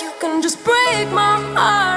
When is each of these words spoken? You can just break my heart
You 0.00 0.12
can 0.20 0.40
just 0.40 0.62
break 0.64 1.10
my 1.10 1.40
heart 1.54 1.87